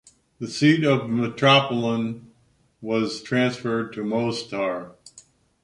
[0.39, 2.31] The seat of metropolitan
[2.81, 4.93] was transferred to Mostar.